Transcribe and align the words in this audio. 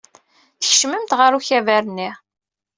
Tkecmemt 0.61 1.11
ɣer 1.19 1.31
ukabar-nni. 1.37 2.09